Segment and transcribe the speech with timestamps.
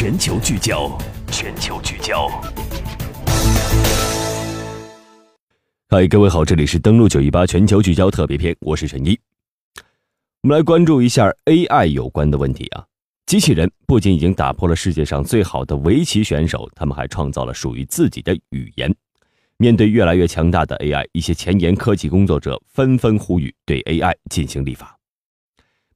[0.00, 0.96] 全球聚焦，
[1.32, 2.28] 全球聚焦。
[5.88, 9.18] 嗨，各位好，这里是登录九一八全球聚焦特别篇，我是陈一。
[10.42, 12.86] 我们来关注一下 AI 有关的问题啊。
[13.26, 18.94] 机器人不仅已经打破了世界上最好的围棋选手，他们还创造了属于自己的语言。
[19.56, 24.96] 面对越来越强大的 AI，一些前沿科技工作者纷纷呼吁对 AI 进行立法。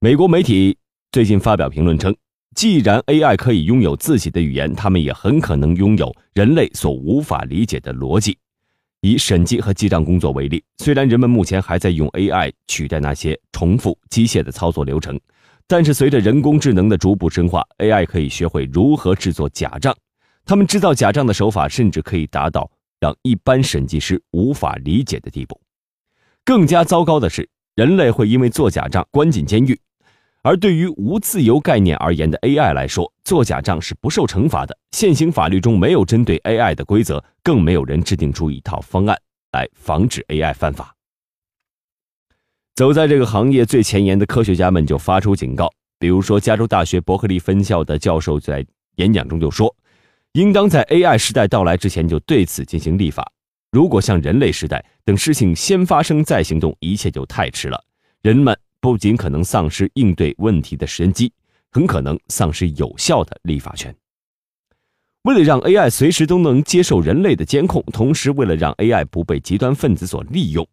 [0.01, 0.77] 美国媒体
[1.13, 2.13] 最近发表评论称，
[2.55, 8.37] 既然 AI 可以拥有自己的语言，他们也很可能拥有人类所无法理解的逻辑。
[9.01, 15.19] 以审计和记账工作为例，虽然人们目前还在用 AI 取代那些重复机械的操作流程，
[15.67, 19.93] 但是随着人工智能的逐步深化，AI 可以学会如何制作假账。
[20.45, 25.61] 他们制造假账的手法甚至可以达到让一般审计师无法理解的地步。
[26.45, 29.77] 更加糟糕的是，人类会因为做假账关进监狱。
[30.43, 34.77] 而对于无自由概念而言的 AI 来说，做假账是不受惩罚的。
[34.91, 39.17] 现行法律中没有针对 AI 的规则，更没有人制定出一套方案
[39.53, 40.93] 来防止 AI 犯法。
[42.75, 49.73] 走在这个行业最前沿的科学家们就发出警告，比如说加州大学伯克利分校的教授在演讲中就说
[50.33, 53.31] ：“应当在 AI 时代到来之前就对此进行立法。
[53.71, 57.85] 如果像人类时代，等事情先发生再行动，一切就太迟了。
[58.23, 61.33] 人们。”不仅可能丧失应对问题的时机，
[61.71, 63.95] 很可能丧失有效的立法权。
[65.23, 70.67] 为了让 AI 随时都能接受人类的监控，同时为了让 AI 不被极端分子所利用，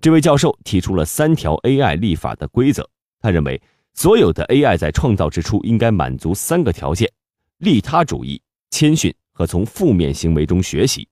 [0.00, 2.88] 这位教授提出了三条 AI 立法的规则。
[3.20, 3.60] 他认为，
[3.94, 7.10] 所有的 AI 在创造之初应该满足三个条件：
[7.58, 11.08] 利他主义、谦逊和从负面行为中学习。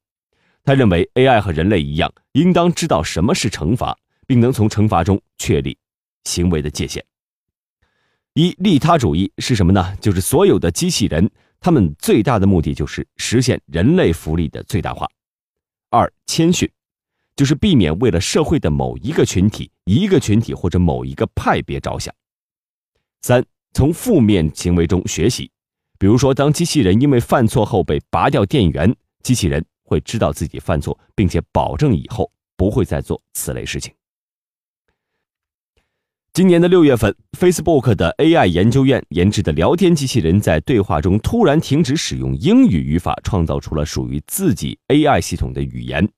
[0.62, 5.77] 他认为，AI 和人类一样，应当知道什么是惩罚，并能从惩罚中确立。
[6.29, 7.03] 行为的界限。
[8.34, 9.97] 一利他主义是什么呢？
[10.01, 15.09] 就是所有的机器人，他们最大的目的就是实现人类福利的最大化。
[15.91, 16.70] 二谦逊，
[17.35, 22.14] 就是避免为了社会的某一个群体、一个群体或者某一个派别着想。
[23.23, 25.51] 三从负面行为中学习，
[25.98, 33.92] 比如说，当机器人因为犯错后被拔掉电源，机器人会知道自己犯错，并且保证以后不会再做此类事情。
[36.39, 46.09] 今年的六月份，Facebook 的 AI 研究院研制的聊天机器人在对话中突然停止使用英语语法，创造出了属于自己 AI 系统的语言。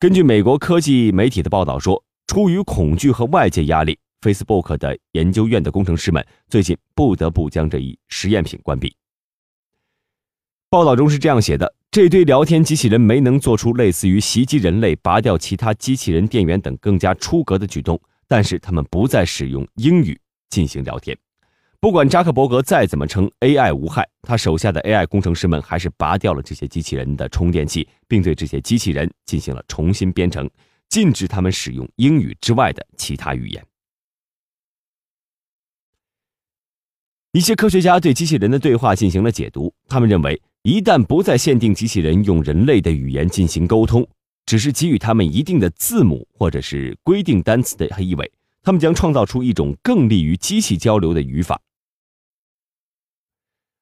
[0.00, 8.92] 根据美国科技媒体的报道说，出于恐惧和外界压力，Facebook 的研究院的工程师们最近不得不将这一实验品关闭。
[10.68, 18.00] 报道中是这样写的：这堆聊天机器人没能做出类似于袭击人类、拔掉其他机器人电源等更加出格的举动。
[18.30, 20.16] 但是他们不再使用英语
[20.50, 21.18] 进行聊天，
[21.80, 30.48] 不管扎克伯格再怎么称 AI 无害，他手下的 AI 工程师们还是拔掉了这些机器人的充电器，并对这些机器人进行了重新编程，
[30.88, 33.66] 禁止他们使用英语之外的其他语言。
[37.32, 44.08] 一些科学家对机器人的对话进行了解读，他们认为，一旦不再限定机器人用人类的语言进行沟通。
[44.50, 51.62] 只是给予他们一定的字母或者是规定单词的意味，他们将创造出一种更利于机器交流的语法。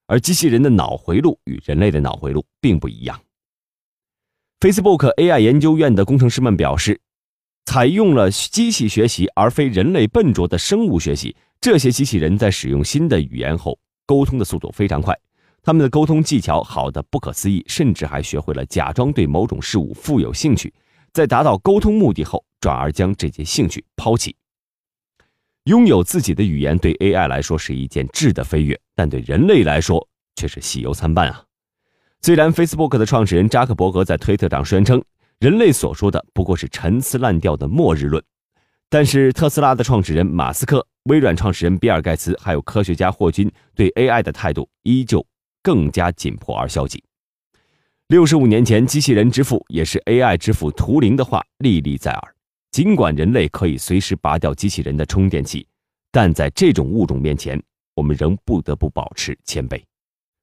[0.09, 3.19] 而机器人的脑回路与人类的脑回路并不一样。
[4.61, 7.01] Facebook AI 研究院的工程师们表示，
[7.65, 15.19] 采用了机器学习而非人类笨拙的生物学习，这些机器人在使用新的语言后，沟通的速度非常快。
[15.69, 20.73] 他们的沟通技巧好的不可思议，甚至还学会了假装对某种事物富有兴趣，
[21.13, 24.35] 在达到沟通目的后，转而将这些兴趣抛弃。
[25.65, 31.45] 拥有自己的语言对 AI 来说是一件质的飞跃，但对人类来说却是喜忧参半啊！
[32.23, 35.05] 虽然 Facebook 的创始人扎克伯格在推特上宣称，
[35.39, 38.25] 人类所说的不过是陈词滥调的末日论，
[38.89, 45.23] 但是特斯拉的创始人马斯克、微软创始人比尔盖茨还有科学家霍金对 AI 的态度依旧。
[45.63, 47.03] 更加紧迫而消极。
[48.09, 52.35] 六十五年前，机器人之父也是 AI 之父图灵的话历历在耳。
[52.71, 55.67] 尽管人类可以随时拔掉机器人的充电器，
[56.11, 57.61] 但在这种物种面前，
[57.95, 59.83] 我们仍不得不保持谦卑。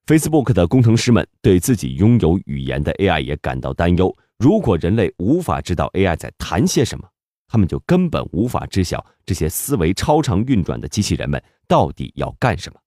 [0.05, 4.15] Facebook 的工程师们对自己拥有语言的 AI 也感到担忧。
[4.37, 7.07] 如果人类无法知道 AI 在谈些什么，
[7.47, 12.79] 他们就根本无法知晓这些思维超常运转的机器人们到底要干什么。